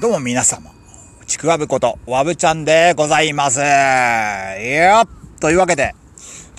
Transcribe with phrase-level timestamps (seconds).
[0.00, 0.72] どうも皆様、
[1.24, 3.60] ちくわぶこと、わぶちゃんでございます。
[3.60, 5.04] いや
[5.38, 5.94] というわけで、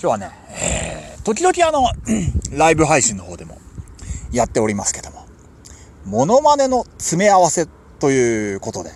[0.00, 1.90] 日はね、えー、時々あの、
[2.56, 3.58] ライブ配信の方でも
[4.32, 5.26] やっておりますけども、
[6.06, 7.66] モノマネの詰め合わせ
[8.00, 8.90] ということで、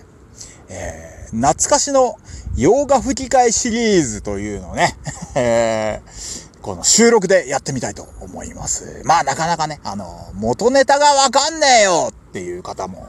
[0.69, 2.15] えー、懐かしの
[2.57, 4.97] 洋画吹き替えシリーズというのをね、
[5.35, 9.03] えー、この収録でやってみたいと思います。
[9.05, 13.05] まあなかなかね、あの、元ネタがわかんねえよっていう方も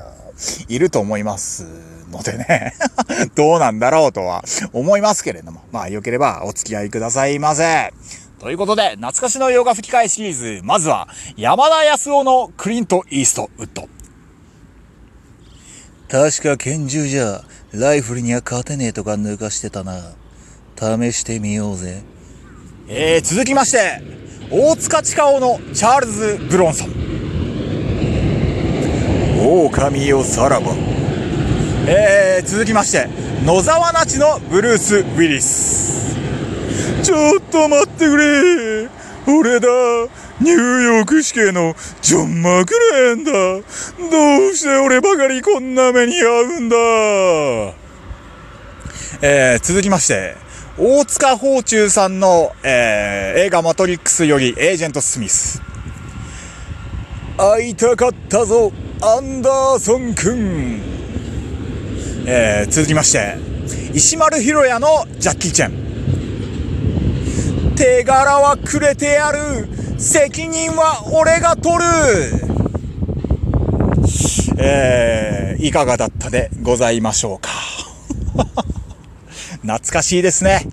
[0.68, 1.66] いると思います
[2.10, 2.74] のでね
[3.34, 7.92] どうなんだろうとは思いますけれども、まあ良ければお付き合いくださいませ。
[8.42, 13.88] ということで、懐かしの洋画吹き替えシリーズ、まずは、山田康夫のクリント・イーストウッド。
[16.08, 20.16] 確か拳銃じゃ、ライフルには勝てねえとか抜かしてたな。
[20.76, 22.02] 試してみようぜ。
[22.88, 24.02] えー、続きまして、
[24.50, 27.01] 大塚地下王のチャールズ・ブロンソン。
[29.42, 30.72] 狼よさらば。
[31.88, 33.08] えー、続きまして、
[33.44, 36.16] 野沢那智のブルース・ウィリス。
[37.02, 38.88] ちょっと待ってくれ
[39.26, 39.68] 俺だ
[40.40, 46.76] ニューヨーク市警のジョン・マクレーンだどうして俺ばかりこんな目に遭うんだ
[49.22, 50.36] えー、続きまして、
[50.78, 55.60] 大塚宝中さんの、えー、映画マトリックスよりエージェント・スミス。
[57.36, 58.72] 会いたかったぞ、
[59.04, 60.80] アンダーソンくん。
[62.24, 63.36] えー、続きまして、
[63.92, 65.72] 石丸ひろやのジャッキー・チェン。
[67.74, 69.66] 手柄はくれてやる
[69.98, 71.84] 責任は俺が取る
[74.56, 77.48] えー、いかがだったでございましょうか
[79.62, 80.68] 懐かしいですね。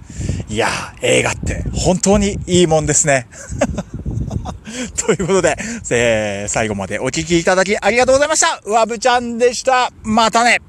[0.49, 3.25] いやー、映画って本当にいいもんですね。
[4.97, 5.55] ということで、
[5.89, 8.61] えー、最後までお聴きいただきありがとうございました。
[8.69, 9.91] わぶちゃんでした。
[10.03, 10.61] またね